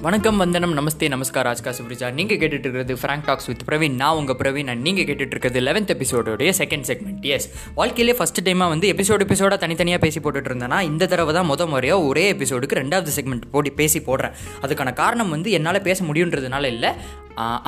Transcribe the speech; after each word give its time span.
வணக்கம் 0.00 0.36
வந்தனம் 0.36 0.76
நமஸ்தே 0.76 1.06
நமஸ்கார் 1.08 1.48
ஆஜ்கா 1.52 1.72
சுப்ரிஜா. 1.78 2.12
நீங்கள் 2.12 2.36
கேட்டுட்டு 2.36 2.66
இருக்கிறது 2.66 2.94
ஃப்ராங்க் 2.94 3.24
டாக்ஸ் 3.24 3.46
வித் 3.46 3.60
பிரவீன் 3.70 3.94
நான் 3.94 4.16
உங்கள் 4.16 4.36
பிரவீன் 4.36 4.66
அண்ட் 4.66 4.80
நீங்கள் 4.80 5.04
கேட்டுட்டு 5.04 5.34
இருக்கிறது 5.34 5.60
லெவன்த் 5.60 5.92
எபிசோடோடைய 5.94 6.52
செகண்ட் 6.58 6.84
செக்மெண்ட் 6.86 7.20
எஸ் 7.20 7.50
வாழ்க்கையிலே 7.74 8.18
ஃபஸ்ட் 8.18 8.40
டைமாக 8.44 8.68
வந்து 8.68 8.92
எபிசோடு 8.92 9.24
எபிசோடாக 9.26 9.58
தனித்தனியாக 9.58 10.02
பேசி 10.04 10.20
போட்டுட்டு 10.20 10.50
இருந்தேன்னா 10.52 10.80
இந்த 10.80 11.06
தடவை 11.06 11.34
தான் 11.34 11.50
முத 11.50 11.68
முறையாக 11.68 12.02
ஒரே 12.02 12.32
எபிசோடுக்கு 12.32 12.78
ரெண்டாவது 12.82 13.06
செக்மெண்ட் 13.16 13.42
போட்டு 13.50 13.72
பேசி 13.72 14.00
போடுறேன். 14.00 14.32
அதுக்கான 14.62 14.92
காரணம் 14.92 15.28
வந்து 15.28 15.50
என்னால் 15.50 15.82
பேச 15.82 16.04
முடியுன்றதுனால 16.04 16.64
இல்லை 16.64 16.92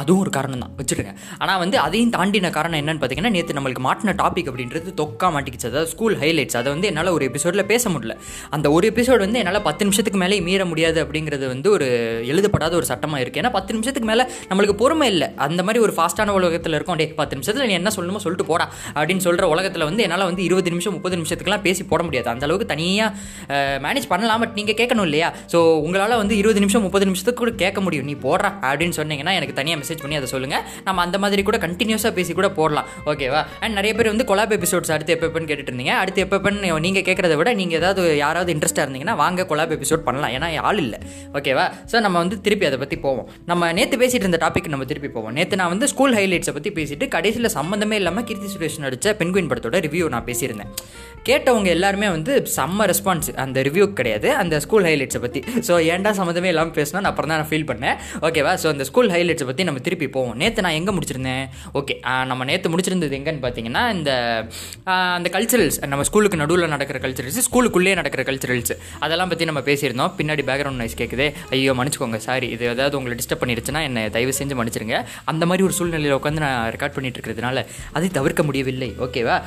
அதுவும் 0.00 0.23
ஒரு 0.25 0.30
காரணம் 0.37 0.62
தான் 0.64 0.75
வச்சுருங்க 0.80 1.12
ஆனால் 1.43 1.61
வந்து 1.62 1.77
அதையும் 1.87 2.12
தாண்டின 2.16 2.50
காரணம் 2.59 2.79
என்னன்னு 2.80 3.00
பார்த்தீங்கன்னா 3.02 3.32
நேற்று 3.37 3.57
நம்மளுக்கு 3.59 3.82
மாட்டின 3.89 4.14
டாபிக் 4.23 4.48
அப்படின்றது 4.52 4.95
தொக்கா 5.00 5.29
மாட்டிக்கிச்சு. 5.34 5.69
அதாவது 5.70 5.91
ஸ்கூல் 5.95 6.16
ஹைலைட்ஸ் 6.23 6.59
அதை 6.61 6.69
வந்து 6.75 6.89
என்னால் 6.91 7.11
ஒரு 7.16 7.25
எபிசோடில் 7.30 7.64
பேச 7.73 7.84
முடியல. 7.95 8.16
அந்த 8.56 8.66
ஒரு 8.77 8.87
எபிசோடு 8.93 9.20
வந்து 9.27 9.41
என்னால் 9.43 9.62
பத்து 9.69 9.83
நிமிஷத்துக்கு 9.87 10.20
மேலே 10.24 10.41
மீற 10.48 10.65
முடியாது 10.73 10.98
அப்படிங்கிறது 11.05 11.46
வந்து 11.55 11.70
ஒரு 11.77 11.88
எழுதப்படாத 12.33 12.74
ஒரு 12.80 12.88
சட்டமாக 12.93 13.23
இருக்குது 13.24 13.43
ஏன்னா 13.43 13.52
பத்து 13.59 13.74
நிமிஷத்துக்கு 13.77 14.10
மேலே 14.12 14.27
நம்மளுக்கு 14.51 14.77
பொறுமை 14.83 15.09
இல்லை. 15.15 15.29
அந்த 15.46 15.60
மாதிரி 15.69 15.82
ஒரு 15.87 15.95
ஃபாஸ்ட்டான 15.98 16.34
உலகத்தில் 16.41 16.77
இருக்கும். 16.79 16.98
டே 17.02 17.07
பத்து 17.21 17.37
நிமிஷத்தில் 17.38 17.68
நீ 17.71 17.77
என்ன 17.80 17.93
சொல்லணுமோ 17.98 18.23
சொல்லிட்டு 18.27 18.48
போடா 18.52 18.66
அப்படின்னு 18.96 19.24
சொல்கிற 19.27 19.48
உலகத்தில் 19.55 19.87
வந்து 19.91 20.05
என்னால் 20.07 20.27
வந்து 20.30 20.45
இருபது 20.48 20.73
நிமிஷம் 20.74 20.96
முப்பது 20.96 21.18
நிமிஷத்துக்குலாம் 21.21 21.65
பேசி 21.68 21.82
போட 21.93 22.01
முடியாது. 22.09 22.29
அந்த 22.34 22.45
அளவுக்கு 22.48 22.68
தனியாக 22.74 23.79
மேனேஜ் 23.87 24.10
பண்ணலாம். 24.15 24.43
பட் 24.45 24.57
நீங்கள் 24.60 24.79
கேட்கணும் 24.80 25.07
இல்லையா? 25.10 25.30
ஸோ 25.55 25.59
உங்களால் 25.87 26.18
வந்து 26.23 26.34
இருபது 26.43 26.60
நிமிஷம் 26.65 26.84
முப்பது 26.88 27.09
நிமிஷத்துக்கு 27.10 27.43
கூட 27.45 27.52
கேட்க 27.65 27.80
முடியும். 27.87 28.09
நீ 28.10 28.16
போடுறா 28.27 28.52
அப்படின்னு 28.71 28.96
சொன்னீங்கன்னா 29.01 29.34
எனக்கு 29.38 29.57
தனியாக 29.60 29.80
மெசேஜ் 29.82 30.02
பண்ணி 30.05 30.19
அதை 30.20 30.30
சொல்லுங்கள் 30.34 30.64
நம்ம 30.88 31.02
அந்த 31.06 31.16
மாதிரி 31.24 31.45
கூட 31.50 31.60
கண்டினியூஸாக 31.66 32.14
பேசி 32.20 32.32
கூட 32.41 32.51
போடலாம். 32.60 32.88
ஓகேவா 33.12 33.42
அண்ட் 33.64 33.74
நிறைய 33.80 33.92
பேர் 33.98 34.12
வந்து 34.12 34.28
கொலாப் 34.32 34.55
எபிசோட்ஸ் 34.59 34.95
அடுத்து 34.96 35.14
எப்போ 35.16 35.27
எப்போன்னு 35.28 35.48
கேட்டுட்டு 35.51 35.73
இருந்தீங்க 35.73 35.95
அடுத்து 36.02 36.23
எப்போ 36.27 36.37
எப்போன்னு 36.38 36.70
நீங்கள் 36.87 37.06
கேட்குறத 37.09 37.34
விட 37.41 37.51
நீங்கள் 37.60 37.78
ஏதாவது 37.80 38.02
யாராவது 38.24 38.51
இன்ட்ரெஸ்ட்டாக 38.54 38.84
இருந்தீங்கன்னா 38.87 39.16
வாங்க 39.23 39.46
கொலாப் 39.51 39.74
எபிசோட் 39.77 40.04
பண்ணலாம். 40.09 40.32
ஏன்னா 40.37 40.48
ஆள் 40.68 40.80
இல்லை. 40.85 40.98
ஓகேவா 41.38 41.65
ஸோ 41.90 41.96
நம்ம 42.07 42.16
வந்து 42.23 42.37
திருப்பி 42.46 42.65
அதை 42.70 42.79
பற்றி 42.82 42.96
போவோம். 43.07 43.26
நம்ம 43.51 43.73
நேற்று 43.79 43.96
பேசிட்டு 44.02 44.24
இருந்த 44.26 44.40
டாபிக் 44.45 44.68
நம்ம 44.74 44.87
திருப்பி 44.93 45.10
போவோம். 45.16 45.35
நேற்று 45.38 45.59
நான் 45.63 45.73
வந்து 45.74 45.88
ஸ்கூல் 45.92 46.15
ஹைலைட்ஸை 46.18 46.54
பற்றி 46.57 46.73
பேசிட்டு 46.79 47.07
கடைசியில் 47.16 47.51
சம்மந்தமே 47.59 47.96
இல்லாமல் 48.01 48.26
கீர்த்தி 48.29 48.51
சுரேஷ் 48.54 48.79
நடித்த 48.85 49.15
பெண்குயின் 49.20 49.51
படத்தோட 49.52 49.79
ரிவ்யூ 49.87 50.07
நான் 50.15 50.26
பேசியிருந்தேன். 50.30 50.70
கேட்டவங்க 51.29 51.68
எல்லாருமே 51.76 52.09
வந்து 52.16 52.32
செம்ம 52.57 52.87
ரெஸ்பான்ஸ் 52.90 53.29
அந்த 53.45 53.59
ரிவ்யூ 53.68 53.87
கிடையாது. 53.98 54.29
அந்த 54.42 54.54
ஸ்கூல் 54.65 54.87
ஹைலைட்ஸை 54.88 55.20
பற்றி 55.24 55.40
ஸோ 55.68 55.74
ஏன்டா 55.95 56.13
சம்மந்தமே 56.20 56.51
இல்லாமல் 56.52 56.76
பேசினா 56.79 57.01
நான் 57.04 57.13
அப்புறம் 57.13 57.30
தான் 57.32 57.40
நான் 57.42 57.51
ஃபீல் 57.51 57.66
பண்ணேன். 57.70 57.96
ஓகேவா 58.29 58.52
ஸோ 58.63 58.68
அந்த 58.74 58.85
ஸ்கூல் 58.90 59.10
ஹைலைட்ஸ் 59.15 59.40
பற்றி 59.49 59.65
நம்ம 59.69 59.80
திருப்பி 59.87 60.07
போவோம். 60.16 60.35
நேற்று 60.43 60.65
நான் 60.66 60.77
எங்கே 60.80 60.93
முடிச்சிருந்தேன்? 60.96 61.45
ஓகே 61.80 61.95
நம்ம 62.30 62.45
நேற்று 62.51 62.73
முடிச்சிருந்தது 62.73 63.16
எங்கன்னு 63.21 63.43
பார்த்தீங்கன்னா 63.45 63.82
இந்த 63.97 64.10
அந்த 65.16 65.31
கல்ச்சரல்ஸ் 65.37 65.78
நம்ம 65.93 66.05
ஸ்கூலுக்கு 66.10 66.41
நடுவில் 66.43 66.72
நடக்கிற 66.75 67.00
கல்ச்சரல்ஸ் 67.05 67.41
ஸ்கூலுக்குள்ளேயே 67.49 67.97
நடக்கிற 68.00 68.25
கல்ச்சரல்ஸ் 68.31 68.75
அதெல்லாம் 69.05 69.32
பற்றி 69.32 69.49
நம்ம 69.50 69.62
பேசியிருந்தோம். 69.71 70.12
பின்னாடி 70.21 70.44
பேக்ரவுண்ட் 70.50 70.81
நாய்ஸ் 70.82 70.99
கேட்குது 71.03 71.27
ஐயோ 71.56 71.75
மன்னிச்சுக்கோங்க 71.81 72.21
சாரி 72.28 72.49
இது 72.56 72.65
ஏதாவது 72.75 72.99
உங்களை 73.00 73.16
டிஸ்டர்ப் 73.21 73.43
பண்ணிடுச்சுன்னா 73.44 73.82
என்னை 73.88 74.05
தயவு 74.16 74.34
செஞ்சு 74.41 74.56
மன்னிச்சிருங்க. 74.60 74.99
அந்த 75.32 75.47
மாதிரி 75.50 75.65
ஒரு 75.69 75.77
சூழ்நிலையில் 75.78 76.16
உட்காந்து 76.19 76.44
நான் 76.47 76.59
ரெக்கார்ட் 76.77 76.97
பண்ணிட்டு 76.97 77.19
இருக்கிறதுனால 77.21 77.65
அதை 77.97 78.10
தவிர்க்க 78.19 78.43
முடியவில்லை. 78.49 78.91
ஓகேவா 79.06 79.38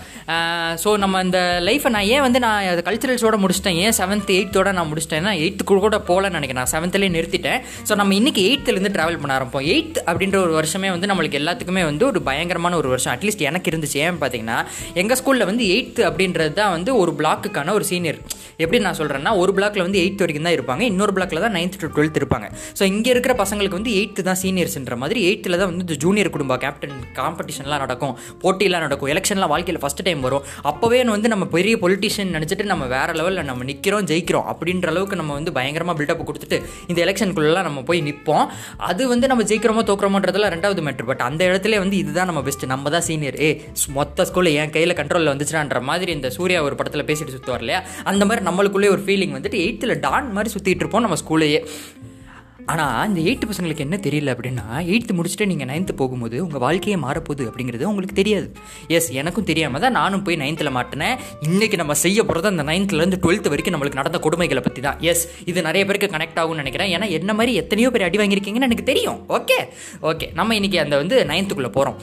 ஸோ 0.84 0.92
நம்ம 1.04 1.22
அந்த 1.26 1.40
லைஃப்பை 1.70 1.92
நான் 1.98 2.10
ஏன் 2.16 2.24
வந்து 2.28 2.40
நான் 2.46 2.70
அது 2.74 2.82
கல்ச்சரல்ஸோட 2.90 3.38
முடிச்சிட்டேன்? 3.44 3.80
ஏன் 3.86 3.96
செவன்த் 4.02 4.32
எயித்தோட 4.38 4.72
நான் 4.78 4.90
முடிச்சிட்டேன்னா 4.92 5.34
எயித்து 5.44 5.64
கூட 5.70 5.98
போகலன்னு 6.10 6.38
நினைக்கிறேன். 6.40 6.62
நான் 6.62 6.74
செவன்த்லேயே 6.76 7.12
நிறுத்திட்டேன். 7.16 7.60
ஸோ 7.88 7.96
நம்ம 8.00 8.14
இன்னைக்கு 8.20 8.42
எயித்துலேருந்து 8.50 8.92
ட்ராவல் 8.96 9.20
பண்ண 9.22 9.34
ஆரம்பிப்போம். 9.38 9.66
எயித் 9.74 9.83
அப்படின்ற 10.10 10.38
ஒரு 10.46 10.54
வருஷமே 10.60 10.90
வந்து 10.96 11.10
நம்மளுக்கு 11.12 11.40
எல்லாத்துக்குமே 11.42 11.84
வந்து 11.90 12.04
ஒரு 12.12 12.22
பயங்கரமான 12.30 12.78
ஒரு 12.82 12.90
வருஷம். 12.94 13.14
அட்லீஸ்ட் 13.16 13.44
எனக்கு 13.50 13.70
இருந்துச்சு. 13.72 13.98
ஏன் 14.08 14.20
பார்த்தீங்கன்னா 14.24 14.58
எங்கள் 15.02 15.20
ஸ்கூலில் 15.22 15.48
வந்து 15.52 15.66
எயித்து 15.76 16.04
அப்படின்றது 16.10 16.54
தான் 16.62 16.74
வந்து 16.76 16.92
ஒரு 17.02 17.14
பிளாக்குக்கான 17.20 17.74
ஒரு 17.80 17.88
சீனியர் 17.92 18.20
எப்படி 18.64 18.80
நான் 18.86 18.98
சொல்கிறேன்னா 19.00 19.32
ஒரு 19.42 19.52
பிளாக்ல 19.58 19.84
வந்து 19.88 20.00
எயித் 20.02 20.22
வரைக்கும் 20.24 20.48
தான் 20.48 20.56
இருப்பாங்க. 20.58 20.84
இன்னொரு 20.92 21.14
பிளாக்ல 21.16 21.40
தான் 21.46 21.56
நைன்த் 21.58 21.78
டு 21.84 21.88
டுவெல்த் 21.96 22.20
இருப்பாங்க. 22.22 22.48
ஸோ 22.80 22.84
இங்கே 22.92 23.10
இருக்கிற 23.14 23.34
பசங்களுக்கு 23.42 23.78
வந்து 23.80 23.94
எயித்து 24.00 24.22
தான் 24.30 24.40
சீனியர்ஸ்ன்ற 24.44 24.96
மாதிரி 25.04 25.20
எயித்தில் 25.30 25.58
தான் 25.62 25.72
வந்து 25.72 25.98
ஜூனியர் 26.04 26.32
குடும்ப 26.36 26.58
கேப்டன் 26.64 26.98
காம்படிஷன்லாம் 27.20 27.84
நடக்கும். 27.86 28.14
போட்டிலாம் 28.44 28.86
நடக்கும். 28.88 29.10
எலெக்ஷன்லாம் 29.14 29.52
வாழ்க்கையில் 29.54 29.82
ஃபஸ்ட் 29.84 30.04
டைம் 30.08 30.22
வரும். 30.28 30.44
அப்போவே 30.72 31.00
வந்து 31.16 31.32
நம்ம 31.34 31.46
பெரிய 31.56 31.76
பொலிட்டிஷியன் 31.84 32.32
நினச்சிட்டு 32.38 32.66
நம்ம 32.72 32.86
வேற 32.96 33.10
லெவலில் 33.20 33.48
நம்ம 33.50 33.66
நிற்கிறோம் 33.70 34.06
ஜெயிக்கிறோம் 34.12 34.48
அப்படின்ற 34.52 34.88
அளவுக்கு 34.94 35.16
நம்ம 35.22 35.34
வந்து 35.40 35.52
பயங்கரமாக 35.58 35.96
பில்டப் 36.00 36.28
கொடுத்துட்டு 36.30 36.58
இந்த 36.92 37.00
எலெக்ஷனுக்குள்ளெல்லாம் 37.06 37.68
நம்ம 37.68 37.82
போய் 37.90 38.02
நிற்போம் 38.08 38.46
அது 38.90 39.04
வந்து 39.14 39.26
நம்ம 39.32 39.44
ஜெயிக்கிறோம் 39.50 39.73
தோக்குறோமோன்றதுலாம் 39.82 40.54
ரெண்டாவது 40.54 40.82
மேட்ரு 40.82 41.04
பட் 41.04 41.20
அந்த 41.20 41.46
இடத்துல 41.46 41.78
வந்து 41.78 41.98
இதுதான் 41.98 42.26
நம்ம 42.26 42.42
பெஸ்ட் 42.42 42.66
நம்ம 42.66 42.90
தான் 42.90 43.02
சீனியர் 43.02 43.42
ஏ 43.42 43.50
மொத்த 43.94 44.26
ஸ்கூலில் 44.26 44.54
என் 44.54 44.70
கையில் 44.70 44.94
கண்ட்ரோலில் 44.94 45.34
வந்துச்சுடான்ற 45.34 45.82
மாதிரி 45.82 46.12
இந்த 46.12 46.30
சூர்யா 46.30 46.64
ஒரு 46.64 46.76
படத்தில் 46.76 47.06
பேசிட்டு 47.06 47.36
சுற்றுவார் 47.36 47.60
இல்லையா? 47.60 47.82
அந்த 48.04 48.26
மாதிரி 48.26 48.46
நம்மளுக்குள்ளே 48.46 48.90
ஒரு 48.90 49.02
ஃபீலிங் 49.06 49.36
வந்துட்டு 49.36 49.60
எயித்தில் 49.64 50.00
டான் 50.00 50.32
மாதிரி 50.32 50.54
சுற்றிட்டு 50.54 50.80
இருப்போம் 50.80 51.02
நம்ம 51.02 51.16
ஸ்கூலையே 51.16 51.60
ஆனால் 52.72 53.08
இந்த 53.10 53.20
எயித்து 53.28 53.46
பசங்களுக்கு 53.50 53.84
என்ன 53.86 53.96
தெரியல 54.06 54.34
அப்படின்னா 54.36 54.66
எயித்து 54.92 55.14
முடிச்சுட்டு 55.18 55.46
நீங்கள் 55.52 55.70
நைன்த்து 55.72 55.94
போகும்போது 56.02 56.38
உங்கள் 56.44 56.64
வாழ்க்கையே 56.66 56.98
மாறப்போகுது 57.04 57.44
அப்படிங்கிறது 57.50 57.86
உங்களுக்கு 57.90 58.16
தெரியாது. 58.22 58.48
எஸ் 58.98 59.10
எனக்கும் 59.22 59.48
தெரியாமல் 59.50 59.84
தான் 59.86 59.96
நானும் 60.00 60.24
போய் 60.28 60.40
நைன்த்தில் 60.44 60.74
மாட்டினேன். 60.78 61.16
இன்றைக்கி 61.48 61.80
நம்ம 61.82 61.98
செய்ய 62.06 62.20
போகிறது 62.30 62.52
அந்த 62.54 62.66
நைன்த்துலேருந்து 62.72 63.22
டுவெல்த்து 63.26 63.54
வரைக்கும் 63.54 63.76
நம்மளுக்கு 63.78 64.02
நடந்த 64.02 64.22
கொடுமைகளை 64.26 64.64
பற்றி 64.68 64.84
தான். 64.88 65.00
எஸ் 65.12 65.26
இது 65.52 65.68
நிறைய 65.70 65.84
பேருக்கு 65.90 66.14
கனெக்ட் 66.16 66.42
ஆகும்னு 66.44 66.64
நினைக்கிறேன். 66.64 66.92
ஏன்னா 66.98 67.10
என்ன 67.20 67.34
மாதிரி 67.40 67.54
எத்தனையோ 67.64 67.92
பேர் 67.96 68.08
அடி 68.10 68.20
வாங்கியிருக்கீங்கன்னு 68.24 68.70
எனக்கு 68.72 68.90
தெரியும். 68.94 69.22
ஓகே 69.40 69.60
ஓகே 70.12 70.30
நம்ம 70.42 70.56
இன்றைக்கி 70.62 70.80
அந்த 70.86 70.98
வந்து 71.04 71.18
நைன்த்துக்குள்ளே 71.34 71.74
போகிறோம் 71.80 72.00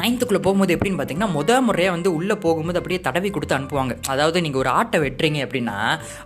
நைன்த்துக்குள்ளே 0.00 0.42
போகும்போது 0.46 0.74
எப்படின்னு 0.76 0.98
பார்த்தீங்கன்னா 0.98 1.30
முத 1.36 1.60
முறையாக 1.66 1.94
வந்து 1.96 2.10
உள்ளே 2.18 2.34
போகும்போது 2.44 2.78
அப்படியே 2.80 3.00
தடவி 3.06 3.30
கொடுத்து 3.36 3.54
அனுப்புவாங்க. 3.58 3.92
அதாவது 4.12 4.38
நீங்கள் 4.44 4.62
ஒரு 4.62 4.70
ஆட்டை 4.78 4.98
வெட்டுறீங்க 5.04 5.38
அப்படின்னா 5.46 5.76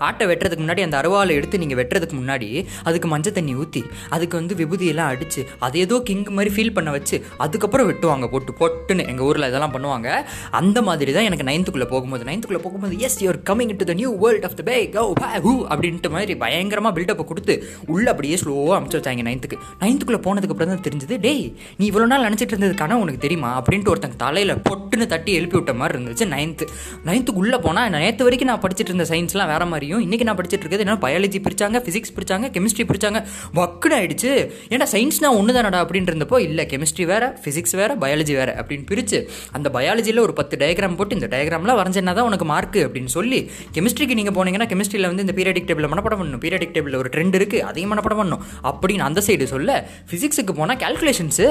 ஆட்டை 0.08 0.24
வெட்டுறதுக்கு 0.30 0.64
முன்னாடி 0.64 0.82
அந்த 0.86 0.96
அருவாலை 1.00 1.32
எடுத்து 1.38 1.60
நீங்கள் 1.62 1.78
வெட்டுறதுக்கு 1.80 2.16
முன்னாடி 2.20 2.48
அதுக்கு 2.88 3.08
மஞ்சள் 3.12 3.36
தண்ணி 3.38 3.54
ஊற்றி 3.62 3.82
அதுக்கு 4.16 4.34
வந்து 4.40 4.54
விபூதியெல்லாம் 4.60 5.10
அடித்து 5.12 5.42
அது 5.66 5.78
ஏதோ 5.84 5.98
கிங் 6.08 6.24
மாதிரி 6.38 6.52
ஃபீல் 6.56 6.74
பண்ண 6.78 6.90
வச்சு 6.96 7.16
அதுக்கப்புறம் 7.44 7.88
வெட்டுவாங்க 7.90 8.26
போட்டு 8.34 8.52
பொட்டுன்னு. 8.60 9.06
எங்கள் 9.12 9.26
ஊரில் 9.28 9.48
இதெல்லாம் 9.50 9.74
பண்ணுவாங்க. 9.76 10.08
அந்த 10.60 10.78
மாதிரி 10.88 11.12
தான் 11.16 11.28
எனக்கு 11.28 11.46
நைன்த்துக்குள்ளே 11.50 11.88
போகும்போது. 11.94 12.26
நைன்த்துக்குள்ளே 12.30 12.62
போகும்போது 12.66 12.98
as 13.08 13.18
you're 13.24 13.38
coming 13.50 13.74
to 13.80 13.88
the 13.90 13.96
new 14.00 14.10
world 14.24 14.46
of 14.48 14.56
the 14.60 14.64
பே 14.70 14.76
கோ 14.96 15.04
ஹூ 15.46 15.54
அப்படின்ட்டு 15.72 16.12
மாதிரி 16.16 16.36
பயங்கரமாக 16.44 16.94
பில்டப்பை 16.98 17.26
கொடுத்து 17.30 17.54
உள்ளே 17.94 18.08
அப்படியே 18.14 18.36
ஸ்லோவாக 18.42 18.76
அமுச்சு 18.78 18.98
வச்சாங்க 18.98 19.24
நைன்த்துக்கு 19.28 19.58
நைன்த்துக்குள்ளே 19.82 20.22
போனதுக்கு 20.28 20.54
அப்புறம் 20.56 20.72
தான் 20.74 20.84
தெரிஞ்சது 20.88 21.16
டேய் 21.26 21.44
நீ 21.80 21.84
இவ்வளோ 21.90 22.08
நாள் 22.12 22.26
நினச்சிட்டு 22.28 22.54
இருந்ததுக்கான 22.54 22.98
உனக்கு 23.02 23.20
தெரியுமா? 23.24 23.50
அப்படின்ட்டு 23.62 23.92
ஒருத்தங்க 23.94 24.16
தலையில் 24.16 24.54
பொட்டுன்னு 24.68 25.06
தட்டி 25.06 25.32
எழுப்பி 25.32 25.56
விட்ட 25.56 25.74
மாதிரி 25.80 25.96
இருந்துச்சு 25.98 26.26
நைன்த்து 26.34 26.64
நைன்த்துக்கு 27.06 27.42
உள்ளே 27.44 27.58
போனால் 27.66 27.90
நேற்று 27.94 28.24
வரைக்கும் 28.26 28.50
நான் 28.52 28.62
படிச்சிட்டு 28.64 28.90
இருந்த 28.92 29.06
சயின்ஸ்லாம் 29.10 29.50
வேறு 29.52 29.66
மாதிரியும் 29.72 30.02
இன்றைக்கி 30.06 30.26
நான் 30.28 30.38
படிச்சுட்டு 30.38 30.64
இருக்கிறது 30.64 30.84
என்ன 30.84 30.98
பயாலஜி 31.04 31.38
பிரிச்சாங்க 31.46 31.78
ஃபிசிக்ஸ் 31.84 32.12
பிரித்தாங்க 32.16 32.48
கெமிஸ்ட்ரி 32.56 32.84
பிரித்தாங்க 32.90 33.18
வக்குன்னு 33.58 33.96
ஆயிடுச்சு. 33.98 34.30
ஏன்னா 34.74 34.86
சயின்ஸ்னால் 34.92 35.36
ஒன்று 35.38 35.56
தானடா 35.56 35.78
அப்படின்ட்டு 35.84 36.12
இருந்தப்போ 36.12 36.38
இல்லை 36.46 36.64
கெமிஸ்ட்ரி 36.72 37.04
வேறு 37.10 37.28
ஃபிசிக்ஸ் 37.42 37.74
வேறு 37.80 37.94
பயாலஜி 38.02 38.34
வேறு 38.38 38.52
அப்படின்னு 38.60 38.86
பிரித்து 38.90 39.18
அந்த 39.56 39.70
பயாலஜியில் 39.76 40.20
ஒரு 40.26 40.34
பத்து 40.40 40.56
டயக்ராம் 40.62 40.96
போட்டு 41.00 41.16
இந்த 41.18 41.28
டயக்ராம்லாம் 41.34 41.78
வரைஞ்சேன்னா 41.80 42.14
தான் 42.18 42.28
உனக்கு 42.30 42.48
மார்க்கு 42.52 42.80
அப்படின்னு 42.86 43.12
சொல்லி 43.16 43.40
கெமிஸ்ட்ரிக்கு 43.76 44.18
நீங்கள் 44.20 44.36
போனீங்கன்னா 44.38 44.68
கெமிஸ்ட்ரியில் 44.72 45.08
வந்து 45.10 45.24
இந்த 45.26 45.36
பீரியடிக் 45.38 45.68
டேபிள் 45.70 45.90
மனப்படம் 45.94 46.20
பண்ணணும். 46.22 46.42
பீரியடிக் 46.46 46.74
டேபிள் 46.76 46.98
ஒரு 47.02 47.10
ட்ரெண்ட் 47.16 47.36
இருக்குது 47.40 47.64
அதையும் 47.70 47.92
மனப்படம் 47.94 48.20
பண்ணணும். 48.22 48.42
அப்படின்னு 48.70 49.06
அந்த 49.08 49.22
சைடு 49.26 49.44
சொல்ல 49.54 49.70
ஃபிசிக்ஸுக்கு 50.10 50.54
போனால் 50.60 50.80
கேல்குலேஷன்ஸு 50.84 51.48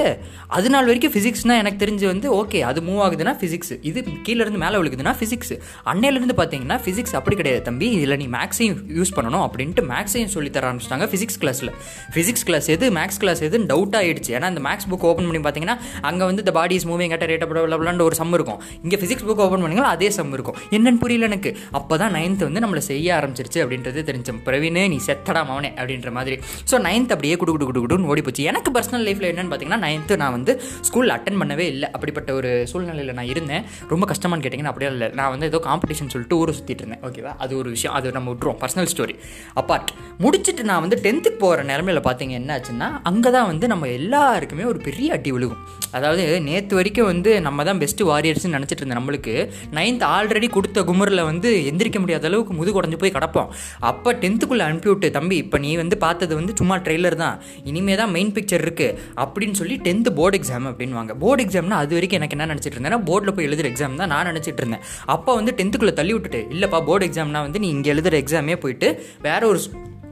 அது 0.58 0.70
நாள் 0.74 0.88
வரைக்கும் 0.90 1.14
ஃபிசிக்ஸ்னால் 1.16 1.60
எனக்கு 1.62 1.80
தெரிஞ்சு 1.84 2.01
வந்து 2.10 2.28
ஓகே 2.40 2.60
அது 2.70 2.80
மூவ் 2.88 3.00
ஆகுதுன்னா 3.06 3.34
ஃபிசிக்ஸ் 3.40 3.72
இது 3.90 4.02
கீழேருந்து 4.26 4.60
மேலே 4.64 4.76
விழுகுதுன்னா 4.80 5.14
ஃபிசிக்ஸ் 5.20 5.52
அன்னையிலேருந்து 5.92 6.36
பார்த்தீங்கன்னா 6.40 6.78
ஃபிசிக்ஸ் 6.84 7.14
அப்படி 7.20 7.36
கிடையாது 7.40 7.62
தம்பி. 7.68 7.88
இதில் 7.98 8.16
நீ 8.22 8.28
மேக்ஸையும் 8.36 8.78
யூஸ் 8.98 9.14
பண்ணணும் 9.16 9.44
அப்படின்ட்டு 9.46 9.84
மேக்ஸையும் 9.92 10.32
சொல்லி 10.36 10.52
தர 10.56 10.66
ஆரம்பிச்சிட்டாங்க 10.70 11.08
ஃபிசிக்ஸ் 11.12 11.38
கிளாஸில் 11.44 11.72
ஃபிசிக்ஸ் 12.16 12.46
கிளாஸ் 12.50 12.68
எது 12.76 12.88
மேக்ஸ் 12.98 13.20
கிளாஸ் 13.24 13.42
எதுன்னு 13.48 13.68
டவுட் 13.72 13.96
ஆகிடுச்சு 14.00 14.32
ஏன்னா 14.38 14.50
இந்த 14.54 14.62
மேக்ஸ் 14.68 14.88
புக் 14.92 15.06
ஓப்பன் 15.10 15.28
பண்ணி 15.28 15.42
பார்த்தீங்கன்னா 15.46 15.76
அங்கே 16.10 16.24
வந்து 16.30 16.44
இந்த 16.44 16.54
body 16.58 16.76
is 16.80 16.88
moving 16.92 17.14
at 17.16 17.26
rate 17.32 18.00
ஒரு 18.08 18.16
சம் 18.20 18.32
இருக்கும். 18.38 18.60
இங்கே 18.84 18.98
ஃபிசிக்ஸ் 19.02 19.26
புக் 19.28 19.42
ஓப்பன் 19.46 19.62
பண்ணிங்கன்னா 19.64 19.92
அதே 19.96 20.10
சம் 20.18 20.32
இருக்கும். 20.36 20.56
என்னன்னு 20.76 21.00
புரியல 21.02 21.26
எனக்கு. 21.30 21.50
அப்போ 21.78 21.94
தான் 22.02 22.12
நைன்த்து 22.18 22.46
வந்து 22.48 22.62
நம்மளை 22.64 22.82
செய்ய 22.90 23.08
ஆரம்பிச்சிருச்சு 23.18 23.60
அப்படின்றது 23.64 24.00
தெரிஞ்சோம் 24.08 24.40
பிரவீனே 24.46 24.84
நீ 24.92 24.98
செத்தடா 25.06 25.42
மவனே 25.50 25.70
அப்படின்ற 25.80 26.10
மாதிரி. 26.18 26.36
ஸோ 26.70 26.78
நைன்த் 26.86 27.12
அப்படியே 27.16 27.36
குடு 27.42 27.52
குடு 27.54 27.66
குடு 27.70 27.80
குடுன்னு 27.84 28.08
ஓடி 28.12 28.22
போச்சு 28.26 28.42
எனக்கு 28.50 28.70
பர்சனல் 28.76 29.04
லைஃப்பில் 29.08 29.28
என்னென்னு 29.30 29.50
பார்த்தீங்கன்னா 29.52 29.82
நைன்த்து 29.86 30.16
நான் 30.22 30.34
வந்து 30.36 30.54
ஸ்கூலில் 30.88 31.14
அட்டன் 31.16 31.38
பண்ணவே 31.42 31.66
இல்லை. 31.74 31.90
அப்படிப்பட்ட 31.96 32.30
ஒரு 32.38 32.50
சூழ்நிலையில் 32.72 33.14
நான் 33.18 33.30
இருந்தேன். 33.34 33.64
ரொம்ப 33.92 34.06
கஷ்டமான்னு 34.12 34.44
கேட்டிங்கன்னா 34.46 34.72
அப்படியே 34.72 34.90
இல்லை. 34.94 35.08
நான் 35.20 35.32
வந்து 35.34 35.48
ஏதோ 35.52 35.60
காம்படிஷன் 35.68 36.12
சொல்லிட்டு 36.14 36.38
ஊரை 36.40 36.54
சுற்றிட்டு 36.58 36.84
இருந்தேன். 36.84 37.02
ஓகேவா 37.08 37.34
அது 37.44 37.52
ஒரு 37.60 37.68
விஷயம். 37.76 37.94
அது 37.98 38.14
நம்ம 38.18 38.30
விட்ருவோம் 38.34 38.58
பர்சனல் 38.62 38.90
ஸ்டோரி 38.94 39.16
அப்பார்ட் 39.62 39.90
முடிச்சுட்டு 40.24 40.64
நான் 40.70 40.82
வந்து 40.84 40.98
டென்த்துக்கு 41.06 41.40
போகிற 41.44 41.62
நிலமையில 41.70 42.02
பார்த்தீங்க 42.08 42.34
என்ன 42.40 42.50
ஆச்சுன்னா 42.56 42.88
அங்கே 43.10 43.30
தான் 43.36 43.48
வந்து 43.52 43.66
நம்ம 43.74 43.88
எல்லாருக்குமே 43.98 44.66
ஒரு 44.72 44.80
பெரிய 44.88 45.08
அடி 45.18 45.30
விழுகும். 45.36 45.62
அதாவது 45.96 46.24
நேற்று 46.48 46.74
வரைக்கும் 46.78 47.08
வந்து 47.12 47.30
நம்ம 47.46 47.64
தான் 47.68 47.80
பெஸ்ட்டு 47.82 48.06
வாரியர்ஸ்னு 48.10 48.54
நினச்சிட்டு 48.56 48.82
இருந்தேன் 48.82 49.00
நம்மளுக்கு 49.00 49.34
நைன்த் 49.78 50.04
ஆல்ரெடி 50.14 50.48
கொடுத்த 50.56 50.84
குமரில் 50.90 51.22
வந்து 51.30 51.48
எந்திரிக்க 51.70 51.98
முடியாத 52.02 52.26
அளவுக்கு 52.30 52.54
முதுகு 52.58 52.76
குடஞ்சு 52.76 52.98
போய் 53.02 53.14
கிடப்போம். 53.16 53.48
அப்போ 53.90 54.10
டென்த்துக்குள்ளே 54.22 54.64
அனுப்பிவிட்டு 54.68 55.08
தம்பி 55.16 55.36
இப்போ 55.44 55.58
நீ 55.64 55.70
வந்து 55.82 55.96
பார்த்தது 56.04 56.32
வந்து 56.40 56.52
சும்மா 56.60 56.76
ட்ரெய்லர் 56.86 57.16
தான். 57.24 57.36
இனிமே 57.70 57.94
தான் 58.00 58.12
மெயின் 58.16 58.32
பிக்சர் 58.36 58.64
இருக்குது 58.66 58.96
அப்படின்னு 59.24 59.58
சொல்லி 59.60 59.76
டென்த்து 59.86 60.12
போர்டு 60.18 60.38
எக்ஸாம் 60.40 60.68
அப்படின்வாங்க 60.70 61.14
போர்டு 61.24 61.44
எக்ஸாம்னா 61.46 61.71
அது 61.74 61.92
வரைக்கும் 61.94 62.20
எனக்கு 62.20 62.36
என்ன 62.38 62.54
நினச்சிட்டு 62.54 62.78
இருந்தேன்னா 62.78 63.00
போர்டில் 63.08 63.36
போய் 63.36 63.48
எழுதுகிற 63.48 63.68
எக்ஸாம் 63.68 64.00
தான் 64.02 64.12
நான் 64.14 64.26
நினச்சிட்டு 64.26 64.62
இருந்தேன். 64.62 64.84
அப்போ 65.06 65.34
வந்து 65.34 65.54
டென்த்துக்குள்ளே 65.56 65.92
தள்ளி 65.92 66.12
விட்டுட்டு 66.12 66.40
இல்லைப்பா 66.56 66.80
போர்டு 66.84 67.06
எக்ஸாம்னா 67.06 67.42
வந்து 67.46 67.58
நீ 67.58 67.68
இங்கே 67.68 67.90
எழுதுகிற 67.90 68.20
எக்ஸாமே 68.22 68.56
போயிட்டு 68.56 68.88
வேற 69.22 69.46
ஒரு 69.46 69.60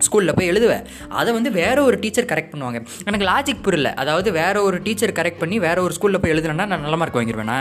ஸ்கூலில் 0.07 0.37
போய் 0.37 0.51
எழுதுவேன் 0.51 0.85
அதை 1.09 1.31
வந்து 1.33 1.51
வேற 1.53 1.83
ஒரு 1.83 1.99
டீச்சர் 1.99 2.25
கரெக்ட் 2.25 2.53
பண்ணுவாங்க. 2.53 2.79
எனக்கு 3.05 3.27
லாஜிக் 3.31 3.63
புரியல. 3.63 3.95
அதாவது 3.95 4.33
வேற 4.33 4.63
ஒரு 4.63 4.83
டீச்சர் 4.83 5.13
கரெக்ட் 5.13 5.39
பண்ணி 5.39 5.59
வேற 5.59 5.83
ஒரு 5.83 5.95
ஸ்கூலில் 6.01 6.23
போய் 6.23 6.33
எழுதுனா 6.33 6.55
நான் 6.55 6.69
நல்ல 6.69 6.97
மார்க் 6.97 7.17
வாங்கிடுவேனா 7.17 7.59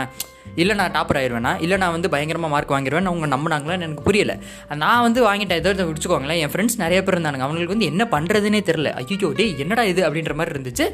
இல்லை 0.54 0.76
நான் 0.76 0.92
டாப்பர் 0.92 1.18
ஆயிடுவேனா 1.20 1.60
இல்லை 1.60 1.76
நான் 1.76 1.90
வந்து 1.90 2.08
பயங்கரமாக 2.08 2.52
மார்க் 2.54 2.72
வாங்கிடுவேன் 2.76 3.08
அவங்க 3.10 3.26
நம்பினாங்களான்னு 3.36 3.86
எனக்கு 3.88 4.02
புரியல. 4.02 4.32
நான் 4.76 5.02
வந்து 5.02 5.20
வாங்கிட்டேன் 5.28 5.60
ஏதோ 5.62 5.84
விடிச்சுக்கோங்களேன். 5.88 6.40
என் 6.44 6.52
ஃப்ரெண்ட்ஸ் 6.52 6.76
நிறைய 6.76 7.02
பேர் 7.04 7.16
இருந்தாங்க 7.16 7.46
அவங்களுக்கு 7.46 7.74
வந்து 7.74 7.88
என்ன 7.92 8.04
பண்ணுறதுனே 8.14 8.60
தெரில 8.70 8.90
ஐயோ 9.00 9.30
டே 9.36 9.56
என்னடா 9.58 9.82
இது? 9.82 10.02
அப்படின்ற 10.08 10.34
மாதிரி 10.34 10.54
இருந்துச்சு. 10.56 10.86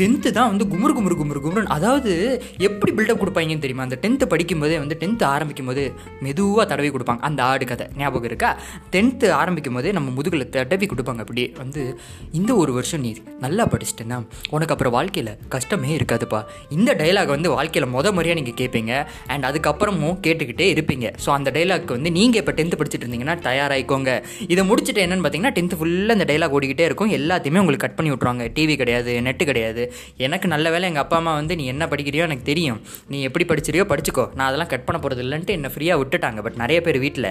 டென்த்து 0.00 0.30
தான் 0.30 0.48
வந்து 0.52 0.64
குமுறு 0.64 0.94
குமுறு 0.98 1.16
குமுறு 1.20 1.42
குமுறு 1.44 1.64
அதாவது 1.76 2.12
எப்படி 2.58 2.92
பில்டப் 2.92 3.20
கொடுப்பாங்கன்னு 3.22 3.64
தெரியுமா? 3.66 3.82
அந்த 3.82 3.98
டென்த்து 4.04 4.26
படிக்கும்போதே 4.34 4.78
வந்து 4.78 4.96
டென்த்து 5.00 5.24
ஆரம்பிக்கும் 5.24 5.66
போது 5.66 5.94
மெதுவாக 6.20 6.66
தடவி 6.72 6.90
கொடுப்பாங்க. 6.90 7.20
அந்த 7.20 7.42
ஆடு 7.42 7.66
கதை 7.66 7.86
ஞாபகம் 7.96 8.24
இருக்கா? 8.24 8.56
டென்த்து 8.96 9.30
ஆரம்பிக்கும் 9.30 9.74
போதே 9.74 9.92
நம்ம 9.92 10.10
முதுகில் 10.10 10.48
தடவி 10.48 10.86
கொடுப்பாங்க. 10.86 11.18
அப்படி 11.18 11.52
வந்து 11.56 11.98
இந்த 12.32 12.54
ஒரு 12.54 12.72
வருஷம் 12.72 13.00
நீ 13.00 13.16
நல்லா 13.40 13.66
படிச்சிட்டேன்னா 13.66 14.20
உனக்கு 14.50 14.74
அப்புறம் 14.76 14.92
வாழ்க்கையில் 14.92 15.32
கஷ்டமே 15.48 15.96
இருக்காதுப்பா. 15.96 16.42
இந்த 16.70 16.94
டைலாக் 16.94 17.26
வந்து 17.26 17.50
வாழ்க்கையில் 17.50 17.90
முத 17.90 18.12
முறையாக 18.12 18.40
நீங்கள் 18.40 18.58
கேட்பீங்க 18.60 18.93
அண்ட் 19.32 19.46
அதுக்கப்புறமும் 19.50 20.16
கேட்டுக்கிட்டே 20.26 20.66
இருப்பீங்க. 20.74 21.06
ஸோ 21.24 21.30
அந்த 21.38 21.48
டைலாக் 21.56 21.92
வந்து 21.96 22.12
நீங்கள் 22.18 22.40
இப்போ 22.42 22.54
டென்த்து 22.58 22.78
படிச்சுட்டு 22.80 23.04
இருந்தீங்கன்னா 23.06 23.36
தயாராகிக்கோங்க 23.48 24.10
இதை 24.52 24.64
முடிச்சுட்டு 24.70 25.02
என்னென்னு 25.04 25.24
பார்த்தீங்கன்னா 25.26 25.54
டென்த்து 25.58 25.78
ஃபுல்லாக 25.80 26.16
அந்த 26.18 26.26
டைலாக் 26.32 26.56
ஓடிக்கிட்டே 26.58 26.86
இருக்கும். 26.90 27.12
எல்லாத்தையுமே 27.18 27.62
உங்களுக்கு 27.64 27.84
கட் 27.86 27.96
பண்ணி 27.98 28.12
விட்ருவாங்க 28.14 28.46
டிவி 28.58 28.76
கிடையாது 28.82 29.14
நெட்டு 29.28 29.46
கிடையாது. 29.50 29.84
எனக்கு 30.26 30.46
நல்ல 30.54 30.66
வேலை 30.76 30.88
எங்கள் 30.90 31.04
அப்பா 31.04 31.18
அம்மா 31.22 31.34
வந்து 31.40 31.56
நீ 31.60 31.66
என்ன 31.74 31.88
படிக்கிறியோ 31.94 32.24
எனக்கு 32.28 32.46
தெரியும். 32.52 32.80
நீ 33.12 33.20
எப்படி 33.30 33.46
படிச்சிரியோ 33.52 33.86
படிச்சுக்கோ. 33.92 34.26
நான் 34.38 34.48
அதெல்லாம் 34.48 34.72
கட் 34.74 34.86
பண்ண 34.88 35.00
போகிறது 35.04 35.24
இல்லைன்ட்டு 35.26 35.56
என்னை 35.58 35.70
ஃப்ரீயாக 35.74 36.00
விட்டுட்டாங்க. 36.02 36.40
பட் 36.48 36.58
நிறைய 36.64 36.78
பேர் 36.86 36.98
வீட்டில் 37.06 37.30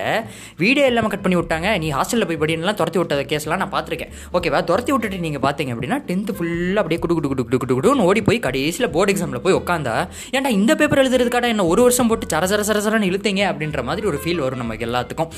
வீடியோ 0.64 0.86
இல்லாமல் 0.92 1.14
கட் 1.16 1.26
பண்ணி 1.26 1.40
விட்டாங்க. 1.40 1.70
நீ 1.84 1.90
ஹாஸ்டலில் 1.98 2.28
போய் 2.30 2.42
படிக்கலாம் 2.44 2.80
துரத்தி 2.82 3.00
விட்டத 3.02 3.22
கேஸ்லாம் 3.32 3.62
நான் 3.64 3.74
பார்த்துருக்கேன் 3.76 4.12
ஓகேவா 4.38 4.60
துரத்தி 4.70 4.92
விட்டுட்டு 4.94 5.18
நீங்கள் 5.26 5.44
பார்த்தீங்க 5.46 5.72
அப்படின்னா 5.76 5.98
டென்த்து 6.10 6.36
ஃபுல்லாக 6.38 6.82
அப்படியே 6.84 7.00
குடு 7.04 7.16
குடு 7.18 7.30
குடு 7.32 7.44
குடு 7.48 7.60
குடு 7.64 7.76
குடுன்னு 7.78 8.06
ஓடி 8.10 8.22
போய் 8.28 8.40
கடைசியில் 8.46 8.90
போர்டு 8.96 9.12
எக்ஸாமில் 9.14 9.44
போய் 9.46 9.58
உட்காந்தா 9.60 9.96
ஏன்டா 10.38 10.52
இந்த 10.60 10.72
பேப்பர் 10.82 11.02
எழுதுறதுக்காக 11.04 11.44
என்ன 11.54 11.66
ஒரு 11.72 11.82
வருஷம் 11.86 12.10
போட்டு 12.12 12.32
சர 12.34 12.46
சர 12.52 12.62
சர 12.70 12.80
சரன்னு 12.86 13.10
இழுத்தீங்க 13.12 13.42
அப்படின்ற 13.52 13.82
மாதிரி 13.90 14.06
ஒரு 14.12 14.20
ஃபீல் 14.24 14.42
வரும் 14.46 14.62
நமக்கு 14.64 14.86
எல்லாத்துக்கும். 14.88 15.30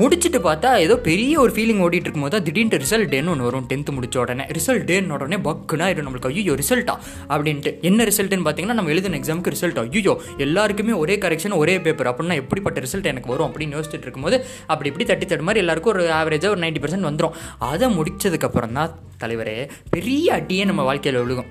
முடிச்சுட்டு 0.00 0.40
பார்த்தா 0.46 0.70
ஏதோ 0.86 0.94
பெரிய 1.08 1.34
ஒரு 1.44 1.52
ஃபீலிங் 1.56 1.80
ஓடிட்டு 1.86 2.06
இருக்கும்போது 2.06 2.34
தான் 2.36 2.46
திடீர்னு 2.48 2.80
ரிசல்ட் 2.84 3.10
டேன்னு 3.12 3.32
ஒன்று 3.34 3.46
வரும் 3.48 3.66
டென்த்து 3.70 3.94
முடிச்ச 3.96 4.16
உடனே. 4.24 4.44
ரிசல்ட் 4.58 4.86
டேன்னு 4.90 5.14
உடனே 5.16 5.38
பக்குனா 5.48 5.86
ஆயிடும் 5.88 6.06
நம்மளுக்கு. 6.06 6.30
ஐயோ 6.32 6.54
ரிசல்ட்டா 6.62 6.94
அப்படின்ட்டு. 7.32 7.72
என்ன 7.90 8.04
ரிசல்ட்னு 8.10 8.46
பார்த்தீங்கன்னா 8.48 8.78
நம்ம 8.80 8.92
எழுதின 8.94 9.18
எக்ஸாமுக்கு 9.20 9.54
ரிசல்ட் 9.56 9.80
ஐயோ 9.84 10.14
எல்லாருக்குமே 10.46 10.96
ஒரே 11.02 11.16
கரெக்ஷன் 11.26 11.58
ஒரே 11.62 11.76
பேப்பர் 11.86 12.10
அப்படின்னா 12.12 12.38
எப்படிப்பட்ட 12.42 12.86
ரிசல்ட் 12.86 13.10
எனக்கு 13.12 13.32
வரும் 13.34 13.48
அப்படின்னு 13.48 13.76
யோசிச்சுட்டு 13.78 14.06
இருக்கும்போது 14.08 14.38
அப்படி 14.72 14.90
இப்படி 14.92 15.06
தட்டி 15.12 15.26
தட்டு 15.26 15.48
மாதிரி 15.50 15.64
எல்லாருக்கும் 15.64 15.94
ஒரு 15.96 16.06
ஆவரேஜாக 16.20 16.54
ஒரு 16.56 16.62
நைன்ட்டி 16.64 16.84
பர்சன்ட் 16.86 17.10
வந்துடும் 17.10 17.36
அதை 17.70 17.88
முடிச்சதுக்கப்புறம் 17.98 18.76
தான் 18.80 18.96
தலைவரே 19.24 19.58
பெரிய 19.90 20.34
அடியே 20.40 20.64
நம்ம 20.64 20.82
வாழ்க்கையில் 20.82 21.22
விழுகும். 21.24 21.50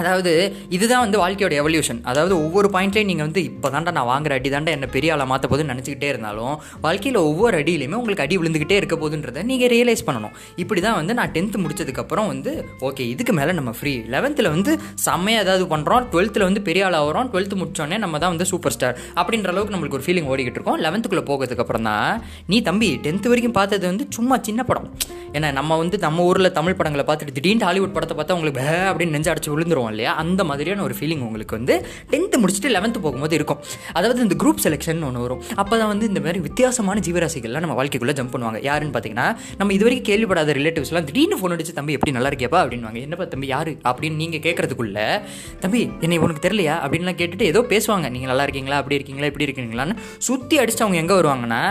அதாவது 0.00 0.32
இதுதான் 0.76 1.02
வந்து 1.04 1.18
வாழ்க்கையோட 1.22 1.54
எவல்யூஷன் 1.62 2.00
அதாவது 2.10 2.34
ஒவ்வொரு 2.44 2.68
பாயிண்ட்லேயும் 2.74 3.10
நீங்கள் 3.10 3.26
வந்து 3.26 3.42
இப்போ 3.50 3.68
தாண்டா 3.74 3.92
நான் 3.98 4.08
வாங்குற 4.12 4.32
அடி 4.38 4.50
தாண்டா 4.54 4.72
என்ன 4.76 4.86
பெரிய 4.96 5.12
ஆளை 5.14 5.24
மாற்ற 5.32 5.46
போதுன்னு 5.52 5.72
நினச்சிக்கிட்டே 5.74 6.08
இருந்தாலும் 6.12 6.54
வாழ்க்கையில் 6.86 7.18
ஒவ்வொரு 7.28 7.56
அடியிலையுமே 7.60 7.96
உங்களுக்கு 8.00 8.24
அடி 8.24 8.38
விழுந்துக்கிட்டே 8.40 8.76
இருக்க 8.80 8.96
போதுன்றதை 9.02 9.42
நீங்கள் 9.50 9.70
ரியலைஸ் 9.74 10.04
பண்ணணும். 10.08 10.34
இப்படி 10.62 10.80
தான் 10.86 10.98
வந்து 11.00 11.14
நான் 11.20 11.32
டென்த்து 11.36 11.62
முடிச்சதுக்கப்புறம் 11.64 12.28
வந்து 12.32 12.52
ஓகே 12.88 13.06
இதுக்கு 13.14 13.34
மேலே 13.38 13.54
நம்ம 13.58 13.74
ஃப்ரீ 13.78 13.94
லெவன்த்தில் 14.14 14.50
வந்து 14.54 14.72
செம்மையாக 15.06 15.44
ஏதாவது 15.46 15.66
பண்ணுறோம் 15.72 16.04
டுவெல்த்தில் 16.12 16.46
வந்து 16.48 16.62
பெரிய 16.68 16.86
ஆள் 16.88 16.98
ஆகிறோம். 17.00 17.30
டுவெல்த்து 17.32 17.60
முடிச்சோடனே 17.62 17.98
நம்ம 18.04 18.20
தான் 18.24 18.34
வந்து 18.34 18.48
சூப்பர் 18.52 18.74
ஸ்டார் 18.76 18.96
அப்படின்ற 19.20 19.50
அளவுக்கு 19.54 19.74
நம்மளுக்கு 19.76 19.98
ஒரு 20.00 20.06
ஃபீலிங் 20.08 20.30
ஓடிக்கிட்டு 20.32 20.60
இருக்கோம். 20.60 20.80
லெவன்த்துக்குள்ளே 20.86 21.24
போகிறதுக்கப்புறம் 21.30 21.88
தான் 21.90 22.12
நீ 22.52 22.58
தம்பி 22.70 22.90
டென்த்து 23.06 23.32
வரைக்கும் 23.32 23.56
பார்த்தது 23.60 23.86
வந்து 23.92 24.06
சும்மா 24.18 24.38
சின்ன 24.50 24.60
படம். 24.70 24.88
ஏன்னா 25.36 25.48
நம்ம 25.60 25.76
வந்து 25.82 25.96
நம்ம 26.06 26.24
ஊரில் 26.30 26.54
தமிழ் 26.58 26.78
படங்களை 26.78 27.04
பார்த்துட்டு 27.08 27.36
திடீர்னு 27.38 27.68
ஹாலிவுட் 27.68 27.94
படத்தை 27.96 28.14
பார்த்தா 28.18 28.36
உங்களுக்கு 28.38 28.60
பே 28.60 28.76
அப்படின்னு 28.90 29.14
நெஞ்சு 29.16 29.30
அடிச்சு 29.32 29.52
விழுந்துருவோம் 29.52 29.85
இல்லையா? 29.90 30.14
அந்த 30.14 30.44
மாதிரியான 30.44 30.82
ஒரு 30.82 30.94
ஃபீலிங் 30.98 31.22
உங்களுக்கு 31.28 31.56
வந்து 31.56 31.86
டென்த்து 32.12 32.36
முடிச்சுட்டு 32.42 32.72
லெவன்த்து 32.76 33.00
போகும்போது 33.06 33.34
இருக்கும். 33.34 33.60
அதாவது 33.92 34.22
இந்த 34.22 34.36
குரூப் 34.44 34.62
செலெக்ஷன் 34.64 35.04
ஒன்று 35.04 35.20
வரும். 35.20 35.42
அப்போ 35.54 35.78
தான் 35.78 35.88
வந்து 35.88 36.06
இந்த 36.06 36.20
மாதிரி 36.20 36.38
வித்தியாசமான 36.38 37.00
ஜீவராசிகள்லாம் 37.00 37.64
நம்ம 37.66 37.76
வாழ்க்கைக்குள்ளே 37.82 38.16
ஜம்ப் 38.20 38.32
பண்ணுவாங்க. 38.34 38.60
யாருன்னு 38.62 38.94
பார்த்தீங்கன்னா 38.96 39.28
நம்ம 39.58 39.72
இது 39.72 39.84
வரைக்கும் 39.84 40.08
கேள்விப்படாத 40.10 40.52
ரிலேட்டிவ்ஸ்லாம் 40.60 41.04
திடீர்னு 41.04 41.38
ஃபோன் 41.40 41.54
அடிச்சு 41.56 41.72
தம்பி 41.72 41.92
எப்படி 41.92 42.12
நல்லா 42.12 42.28
இருக்கியாப்பா? 42.28 42.62
அப்படின்வாங்க 42.64 43.00
என்னப்பா 43.00 43.24
தம்பி 43.24 43.46
யாரு? 43.46 43.74
அப்படின்னு 43.84 44.14
நீங்கள் 44.14 44.44
கேட்கறதுக்குள்ள 44.46 45.22
தம்பி 45.60 45.90
என்னை 46.00 46.18
உனக்கு 46.18 46.48
தெரியலையா? 46.48 46.76
அப்படின்லாம் 46.84 47.18
கேட்டுட்டு 47.20 47.42
ஏதோ 47.42 47.60
பேசுவாங்க. 47.60 48.08
நீங்கள் 48.10 48.32
நல்லா 48.32 48.42
இருக்கீங்களா? 48.42 48.76
அப்படி 48.76 48.94
இருக்கீங்களா? 48.94 49.30
இப்படி 49.32 49.46
இருக்கீங்களான்னு. 49.48 49.96
சுற்றி 50.18 50.58
அடிச்சு 50.58 50.82
அவங்க 50.86 50.96
எங்கே 50.96 51.14
வருவாங்கன்னா 51.14 51.62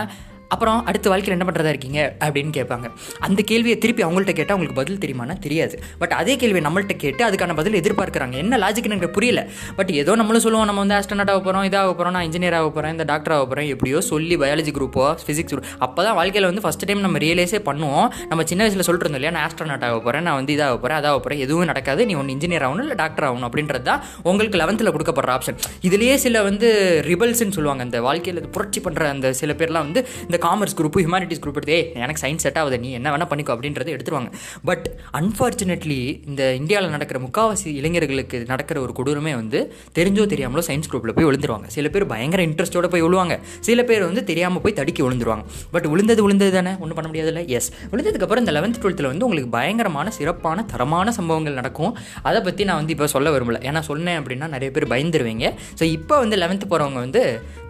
அப்புறம் 0.54 0.78
அடுத்த 0.88 1.06
வாழ்க்கையில் 1.12 1.36
என்ன 1.36 1.46
பண்ணுறதா 1.48 1.70
இருக்கீங்க 1.74 2.00
அப்படின்னு 2.24 2.52
கேட்பாங்க. 2.58 2.86
அந்த 3.26 3.40
கேள்வியை 3.50 3.76
திருப்பி 3.84 4.02
அவங்கள்ட்ட 4.06 4.32
கேட்டால் 4.38 4.54
அவங்களுக்கு 4.54 4.80
பதில் 4.80 5.00
தெரியுமானா 5.04 5.34
தெரியாது. 5.46 5.76
பட் 6.02 6.14
அதே 6.20 6.34
கேள்வியை 6.42 6.64
நம்மள்ட்ட 6.66 6.96
கேட்டு 7.04 7.22
அதுக்கான 7.28 7.54
பதில் 7.60 7.78
எதிர்பார்க்குறாங்க. 7.80 8.36
என்ன 8.44 8.58
லாஜிக்னு 8.64 8.94
எனக்கு 8.96 9.14
புரியல. 9.16 9.40
பட் 9.78 9.90
ஏதோ 10.02 10.14
நம்மளும் 10.20 10.44
சொல்லுவோம் 10.46 10.68
நம்ம 10.70 10.82
வந்து 10.84 10.96
ஆஸ்ட்ரனாட் 10.98 11.32
ஆக 11.34 11.40
போகிறோம் 11.46 11.64
இதாக 11.70 11.88
போகிறோம் 11.90 12.14
நான் 12.16 12.26
இன்ஜினியர் 12.28 12.56
ஆக 12.58 12.68
போகிறேன் 12.76 12.94
இந்த 12.96 13.06
டாக்டர் 13.12 13.34
ஆக 13.36 13.44
போகிறேன் 13.50 13.68
எப்படியோ 13.74 14.00
சொல்லி 14.10 14.36
பயாலஜி 14.42 14.74
குரூப்போ 14.78 15.06
ஃபிசிக்ஸ் 15.24 15.52
குரூப் 15.52 15.68
அப்போ 15.86 16.00
தான் 16.06 16.16
வாழ்க்கையில் 16.20 16.48
வந்து 16.50 16.64
ஃபஸ்ட் 16.66 16.86
டைம் 16.90 17.02
நம்ம 17.06 17.20
ரியலைஸே 17.26 17.60
பண்ணுவோம். 17.70 18.06
நம்ம 18.30 18.44
சின்ன 18.52 18.62
வயசில் 18.64 18.86
சொல்லிட்டு 18.88 19.06
இருந்தோம் 19.06 19.20
இல்லையா 19.22 19.34
நான் 19.38 19.46
ஆஸ்ட்ரனாட் 19.48 19.86
ஆக 19.88 19.98
போகிறேன் 20.06 20.26
நான் 20.28 20.38
வந்து 20.40 20.54
இதாக 20.56 20.78
போகிறேன் 20.84 20.98
அதாக 21.00 21.18
போகிறேன் 21.24 21.42
எதுவும் 21.46 21.68
நடக்காது 21.72 22.06
நீ 22.10 22.14
ஒன்று 22.20 22.34
இன்ஜினியர் 22.36 22.66
ஆகணும் 22.68 22.86
இல்லை 22.86 22.98
டாக்டர் 23.02 23.26
ஆகணும் 23.28 23.48
அப்படின்றது 23.48 23.86
தான் 23.90 24.00
உங்களுக்கு 24.30 24.60
லெவன்த்தில் 24.62 24.92
கொடுக்கப்படுற 24.96 25.32
ஆப்ஷன் 25.36 25.58
இதுலேயே 25.88 26.16
சில 26.26 26.42
வந்து 26.48 26.68
ரிபல்ஸ்ன்னு 27.10 27.56
சொல்லுவாங்க. 27.58 27.82
அந்த 27.88 28.00
வாழ்க்கையில் 28.08 28.42
புரட்சி 28.56 28.82
பண்ணுற 28.86 29.04
அந்த 29.16 29.26
சில 29.42 29.52
பேர்லாம் 29.60 29.86
வந்து 29.88 30.02
இந்த 30.26 30.35
காமர்ஸ் 30.44 30.76
குரூப்பு 30.78 31.00
ஹியூமானிட்டிஸ் 31.02 31.42
குரூப் 31.44 31.58
எடுத்து 31.60 31.78
எனக்கு 32.04 32.22
சயின்ஸ் 32.24 32.44
செட் 32.46 32.58
ஆகுது 32.60 32.78
நீ 32.84 32.90
என்ன 32.98 33.10
வேணால் 33.14 33.30
பண்ணிக்கோ 33.32 33.52
அப்படின்றத 33.54 33.90
எடுத்துருவாங்க. 33.96 34.30
பட் 34.68 34.86
அன்ஃபார்ச்சுனேட்லி 35.20 35.98
இந்த 36.30 36.42
இந்தியாவில் 36.60 36.94
நடக்கிற 36.96 37.20
முக்காவாசி 37.26 37.68
இளைஞர்களுக்கு 37.80 38.38
நடக்கிற 38.52 38.80
ஒரு 38.84 38.94
கொடூரமே 38.98 39.34
வந்து 39.40 39.60
தெரிஞ்சோ 39.98 40.26
தெரியாமலோ 40.32 40.64
சயின்ஸ் 40.68 40.90
குரூப்பில் 40.92 41.14
போய் 41.18 41.28
விழுந்துருவாங்க. 41.28 41.68
சில 41.76 41.88
பேர் 41.96 42.06
பயங்கர 42.14 42.42
இன்ட்ரெஸ்ட்டோட 42.48 42.88
போய் 42.94 43.04
விழுவாங்க. 43.06 43.36
சில 43.68 43.82
பேர் 43.90 44.06
வந்து 44.08 44.24
தெரியாமல் 44.30 44.62
போய் 44.66 44.76
தடுக்கி 44.80 45.04
விழுந்துருவாங்க. 45.06 45.44
பட் 45.76 45.88
விழுந்தது 45.94 46.22
விழுந்தது 46.26 46.52
தானே? 46.58 46.74
ஒன்றும் 46.82 46.98
பண்ண 47.00 47.08
முடியாதுல்ல? 47.10 47.42
எஸ் 47.58 47.70
விழுந்ததுக்கப்புறம் 47.92 48.44
இந்த 48.44 48.54
லெவன்த் 48.58 48.80
டுவெல்த்தில் 48.82 49.10
வந்து 49.12 49.26
உங்களுக்கு 49.28 49.50
பயங்கரமான 49.58 50.10
சிறப்பான 50.18 50.64
தரமான 50.72 51.12
சம்பவங்கள் 51.18 51.58
நடக்கும். 51.60 51.92
அதை 52.28 52.40
பற்றி 52.48 52.64
நான் 52.70 52.80
வந்து 52.82 52.94
இப்போ 52.96 53.06
சொல்ல 53.16 53.30
விரும்பல. 53.36 53.60
ஏன்னா 53.70 53.82
சொன்னேன் 53.90 54.18
அப்படின்னா 54.22 54.48
நிறைய 54.56 54.70
பேர் 54.76 54.90
பயந்துருவீங்க. 54.94 55.46
ஸோ 55.80 55.84
இப்போ 55.96 56.14
வந்து 56.24 56.36
லெவன்த்து 56.44 56.66
போகிறவங்க 56.72 57.00
வந்து 57.06 57.22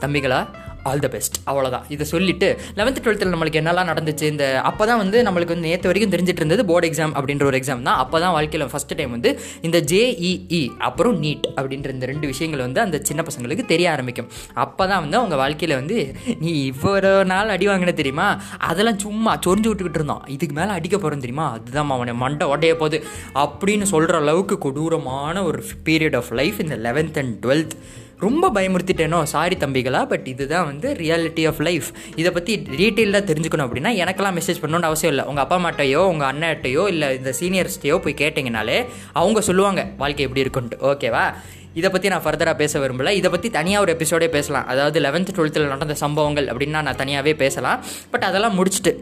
தம்பிகளா 0.05 0.41
ஆல் 0.89 1.05
த 1.07 1.11
பெஸ்ட் 1.17 1.37
அவ்வளோதான் 1.51 1.85
இதை 1.97 2.07
சொல்லிட்டு 2.15 2.49
லெவன்த்து 2.81 3.05
டுவெல்த்தில் 3.05 3.33
நம்மளுக்கு 3.35 3.61
என்னெல்லாம் 3.63 3.91
நடந்துச்சு 3.93 4.27
இந்த 4.33 4.45
அப்போ 4.71 4.85
தான் 4.91 5.01
வந்து 5.03 5.19
நம்மளுக்கு 5.27 5.55
வந்து 5.55 5.69
நேற்று 5.71 5.89
வரைக்கும் 5.91 6.15
தெரிஞ்சிட்டு 6.15 6.43
இருந்தது 6.43 6.65
போர்டு 6.71 6.89
எக்ஸாம் 6.91 7.15
அப்படின்ற 7.19 7.45
ஒரு 7.51 7.59
எக்ஸாம் 7.61 7.85
தான். 7.89 7.99
அப்போ 8.03 8.17
தான் 8.25 8.35
வாழ்க்கையில் 8.37 8.71
ஃபஸ்ட் 8.73 8.95
டைம் 8.99 9.13
வந்து 9.17 9.31
இந்த 9.67 9.79
ஜேஇஇ 9.93 10.63
அப்புறம் 10.89 11.17
நீட் 11.25 11.47
அப்படின்ற 11.59 11.91
இந்த 11.97 12.07
ரெண்டு 12.13 12.27
விஷயங்கள் 12.33 12.65
வந்து 12.67 12.81
அந்த 12.85 12.97
சின்ன 13.09 13.25
பசங்களுக்கு 13.29 13.65
தெரிய 13.73 13.87
ஆரம்பிக்கும். 13.95 14.29
அப்போ 14.65 14.83
தான் 14.93 15.03
வந்து 15.05 15.19
அவங்க 15.21 15.37
வாழ்க்கையில் 15.43 15.77
வந்து 15.81 15.99
நீ 16.45 16.53
இவ்வளோ 16.71 17.13
நாள் 17.33 17.53
அடி 17.57 17.69
வாங்கின 17.69 17.95
தெரியுமா? 18.03 18.29
அதெல்லாம் 18.71 18.99
சும்மா 19.07 19.35
சொரிஞ்சு 19.47 19.71
விட்டுக்கிட்டு 19.71 20.01
இருந்தோம். 20.01 20.25
இதுக்கு 20.37 20.57
மேலே 20.61 20.73
அடிக்க 20.79 20.97
போகிறோம் 20.97 21.25
தெரியுமா? 21.27 21.47
அதுதான் 21.57 21.95
அவனை 21.99 22.15
மண்டை 22.25 22.49
உடைய 22.55 22.75
போகுது. 22.83 23.01
அப்படின்னு 23.45 23.87
சொல்கிற 23.95 24.19
அளவுக்கு 24.25 24.59
கொடூரமான 24.67 25.45
ஒரு 25.51 25.61
பீரியட் 25.89 26.19
ஆஃப் 26.23 26.33
லைஃப் 26.41 26.61
இந்த 26.67 26.79
லெவன்த் 26.89 27.21
அண்ட் 27.23 27.35
டுவெல்த் 27.45 27.77
ரொம்ப 28.21 28.51
பயமுறுத்திட்டேனோ? 28.51 29.23
சாரி 29.23 29.57
தம்பிகளா 29.57 30.09
பட் 30.09 30.27
இதுதான் 30.27 30.65
வந்து 30.65 30.93
ரியாலிட்டி 30.93 31.47
ஆஃப் 31.47 31.61
லைஃப் 31.61 31.89
இதை 32.15 32.31
பற்றி 32.31 32.53
டீட்டெயிலாக 32.59 33.23
தெரிஞ்சுக்கணும் 33.31 33.67
அப்படின்னா 33.67 33.91
எனக்கெல்லாம் 34.03 34.37
மெசேஜ் 34.39 34.61
பண்ணணும்னு 34.63 34.91
அவசியம் 34.91 35.15
இல்லை. 35.15 35.29
உங்கள் 35.31 35.45
அப்பா 35.45 35.57
அம்மாட்டையோ 35.59 35.97
உங்கள் 35.97 36.29
அண்ணாட்டையோ 36.29 36.87
இல்லை 36.87 37.17
இந்த 37.17 37.35
சீனியர்ஸ்டையோ 37.41 37.99
போய் 37.99 38.19
கேட்டிங்கனாலே 38.19 38.87
அவங்க 39.13 39.41
சொல்லுவாங்க 39.41 39.87
வாழ்க்கை 39.97 40.25
எப்படி 40.25 40.43
இருக்குன்ட்டு. 40.47 40.79
ஓகேவா 40.83 41.35
இதை 41.75 41.91
பற்றி 41.91 42.09
நான் 42.09 42.25
ஃபர்தராக 42.25 42.57
பேச 42.57 42.79
விரும்பல. 42.79 43.09
இதை 43.09 43.31
பற்றி 43.31 43.51
தனியாக 43.51 43.85
ஒரு 43.85 43.93
எபிசோடே 43.97 44.29
பேசலாம். 44.29 44.67
அதாவது 44.67 45.01
லெவன்த் 45.01 45.35
டுவெல்த்தில் 45.37 45.67
நடந்த 45.67 45.95
சம்பவங்கள் 45.95 46.47
அப்படின்னா 46.47 46.83
நான் 46.83 46.97
தனியாகவே 46.97 47.35
பேசலாம். 47.35 47.85
பட் 48.11 48.23
அதெல்லாம் 48.23 48.57
முடிச்சுட்டு 48.59 48.95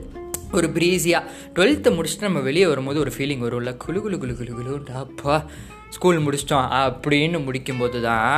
ஒரு 0.52 0.66
ப்ரீஸியாக 0.74 1.22
டுவெல்த்து 1.54 1.90
முடிச்சுட்டு 1.98 2.20
நம்ம 2.20 2.40
வெளியே 2.40 2.66
வரும்போது 2.66 3.00
ஒரு 3.00 3.12
ஃபீலிங் 3.18 3.44
வரும்ல 3.46 3.76
குழு 3.76 4.00
குழு 4.00 4.18
குழு 4.18 4.18
குழு 4.18 4.34
குளு 4.36 4.64
குளுண்டாப்பா 4.68 5.44
ஸ்கூல் 5.96 6.20
முடிச்சிட்டோம் 6.24 6.68
அப்படின்னு 6.80 7.38
முடிக்கும்போது 7.46 7.98
தான் 8.06 8.36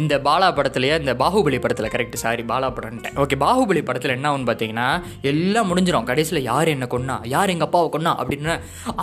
இந்த 0.00 0.14
பாலா 0.26 0.48
படத்துலேயே 0.58 0.96
இந்த 1.02 1.14
பாகுபலி 1.22 1.60
படத்தில் 1.64 1.90
கரெக்ட் 1.94 2.16
சாரி 2.24 2.44
பாலா 2.50 2.70
படம்ட்டேன் 2.76 3.16
ஓகே 3.24 3.38
பாகுபலி 3.44 3.82
படத்தில் 3.88 4.14
என்ன 4.16 4.26
ஆகும்னு 4.30 4.48
பார்த்தீங்கன்னா 4.50 4.88
எல்லாம் 5.32 5.68
முடிஞ்சிடும் 5.70 6.08
கடைசியில் 6.10 6.42
யார் 6.50 6.72
என்ன 6.74 6.88
கொன்னா 6.94 7.16
யார் 7.34 7.52
எங்கள் 7.54 7.68
அப்பாவை 7.68 7.90
கொன்னா 7.96 8.14
அப்படின்னு 8.20 8.54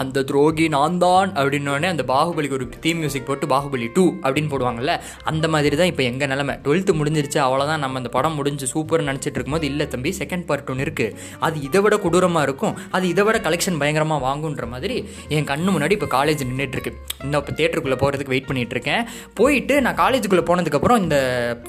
அந்த 0.01 0.23
துரோகி 0.31 0.67
நான் 0.75 0.99
தான் 1.05 1.29
அப்படின்னோடனே 1.39 1.89
அந்த 1.93 2.05
பாகுபலிக்கு 2.13 2.57
ஒரு 2.59 2.67
தீம் 2.85 2.99
மியூசிக் 3.03 3.27
போட்டு 3.29 3.47
பாகுபலி 3.53 3.87
டூ 3.97 4.05
அப்படின்னு 4.25 4.51
போடுவாங்கல்ல 4.53 4.93
அந்த 5.31 5.45
மாதிரி 5.53 5.75
தான் 5.81 5.91
இப்போ 5.91 6.03
எங்கள் 6.11 6.31
நிலமை. 6.33 6.55
டுவெல்த்து 6.65 6.93
முடிஞ்சிருச்சு 6.99 7.39
அவ்வளோதான் 7.45 7.81
நம்ம 7.83 7.99
அந்த 8.01 8.09
படம் 8.15 8.37
முடிஞ்சு 8.39 8.65
சூப்பர்னு 8.73 9.09
நினச்சிட்டு 9.11 9.37
இருக்கும்போது 9.37 9.67
இல்லை 9.71 9.85
தம்பி 9.93 10.11
செகண்ட் 10.21 10.45
பார்ட் 10.49 10.69
ஒன்று 10.73 10.85
இருக்குது 10.87 11.15
அது 11.45 11.55
இதை 11.67 11.79
விட 11.85 11.95
கொடூரமாக 12.05 12.43
இருக்கும். 12.47 12.75
அது 12.95 13.05
இதை 13.13 13.23
விட 13.27 13.37
கலெக்ஷன் 13.47 13.79
பயங்கரமாக 13.81 14.21
வாங்குன்ற 14.27 14.65
மாதிரி 14.73 14.97
என் 15.37 15.47
கண்ணு 15.51 15.69
முன்னாடி 15.75 15.95
இப்போ 15.97 16.09
காலேஜ் 16.17 16.41
நின்றுட்டு 16.49 16.77
இருக்கு. 16.77 16.93
இன்னும் 17.23 17.39
இப்போ 17.41 17.55
தேட்டருக்குள்ளே 17.59 17.94
காலேஜுக்குள்ளே 17.95 18.03
போகிறதுக்கு 18.03 18.33
வெயிட் 18.33 18.47
பண்ணிட்டு 18.49 18.75
இருக்கேன் 18.75 19.03
போயிட்டு 19.39 19.75
நான் 19.85 19.97
காலேஜுக்குள்ளே 20.03 20.43
போனதுக்கப்புறம் 20.49 20.99
இந்த 21.03 21.17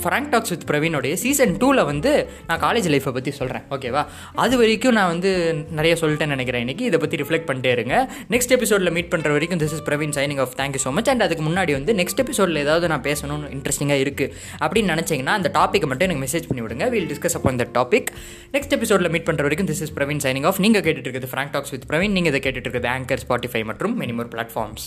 ஃப்ராங்க் 0.02 0.30
டாக்ஸ் 0.32 0.52
வித் 0.54 0.66
பிரவீனுடைய 0.70 1.14
சீசன் 1.22 1.54
டூவில் 1.62 1.82
வந்து 1.90 2.12
நான் 2.48 2.60
காலேஜ் 2.64 2.88
லைஃப்பை 2.92 3.12
பற்றி 3.16 3.32
சொல்கிறேன் 3.38 3.64
ஓகேவா 3.74 4.02
அது 4.44 4.54
வரைக்கும் 4.60 4.96
நான் 4.98 5.10
வந்து 5.14 5.30
நிறைய 5.78 5.94
சொல்லிட்டேன்னு 6.02 6.36
நினைக்கிறேன் 6.36 6.62
இன்றைக்கி 6.66 6.84
இதை 6.90 7.00
பற்றி 7.02 7.20
ரிஃப்ளெக்ட் 7.22 7.48
பண்ணிட்டே 7.50 7.72
இருங்க. 7.76 7.94
நெக்ஸ்ட் 8.34 8.54
எபிசோடில் 8.56 8.92
மீட் 8.96 9.10
பண்ணுற 9.14 9.30
வரைக்கும் 9.36 9.60
this 9.62 9.74
is 9.76 9.84
Praveen 9.88 10.14
signing 10.18 10.42
off 10.44 10.54
thank you 10.60 10.82
so 10.86 10.92
much 10.98 11.10
and 11.12 11.24
அதுக்கு 11.26 11.44
முன்னாடி 11.48 11.74
வந்து 11.78 11.94
நெக்ஸ்ட் 12.00 12.22
எபிசோடில் 12.24 12.62
ஏதாவது 12.64 12.88
நான் 12.94 13.04
பேசணும்னு 13.08 13.50
இன்ட்ரெஸ்டிங்காக 13.56 14.04
இருக்குது 14.06 14.32
அப்படின்னு 14.62 14.92
நினச்சிங்கன்னா 14.94 15.36
அந்த 15.40 15.50
டாப்பிக்கை 15.58 15.88
மட்டும் 15.92 16.08
எனக்கு 16.08 16.24
மெசேஜ் 16.26 16.48
பண்ணி 16.50 16.64
விடுங்க. 16.66 16.86
Will 16.94 17.10
discuss 17.12 17.38
upon 17.40 17.62
the 17.64 17.68
topic 17.78 18.10
next 18.56 18.76
எபிசோடில் 18.78 19.12
மீட் 19.16 19.28
பண்ணுற 19.30 19.44
வரைக்கும் 19.48 19.70
this 19.72 19.84
is 19.86 19.94
Praveen 19.98 20.24
signing 20.26 20.48
off 20.52 20.60
நீங்கள் 20.66 20.86
கேட்டுட்டு 20.88 21.08
இருக்குது 21.08 21.32
ஃப்ராங்க் 21.34 21.54
டாக்ஸ் 21.56 21.74
வித் 21.76 21.88
பிரவீன். 21.92 22.14
நீங்கள் 22.18 22.32
இதை 22.34 22.42
கேட்டுட்டு 22.46 22.68
இருக்குது 22.68 22.92
ஆங்கர் 22.96 23.24
ஸ்பாட்டிஃபை 23.26 23.64
மற்றும் 23.72 23.96
மெனிமோர் 24.04 24.32
பிளாட்ஃபார்ம்ஸ் 24.36 24.86